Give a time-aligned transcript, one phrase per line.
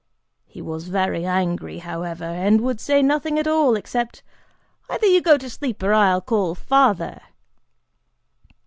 [0.47, 4.23] He was very angry, however, and would say nothing at all except,
[4.89, 7.21] 'Either you go to sleep, or I'll call father!